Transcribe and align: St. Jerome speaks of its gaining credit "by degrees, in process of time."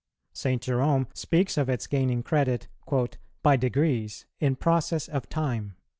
St. 0.33 0.59
Jerome 0.63 1.05
speaks 1.13 1.59
of 1.59 1.69
its 1.69 1.85
gaining 1.85 2.23
credit 2.23 2.67
"by 3.43 3.55
degrees, 3.55 4.25
in 4.39 4.55
process 4.55 5.07
of 5.07 5.29
time." 5.29 5.75